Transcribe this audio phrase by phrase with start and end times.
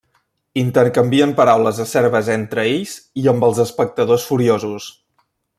[0.61, 4.93] Intercanvien paraules acerbes entre ells i amb els espectadors furiosos.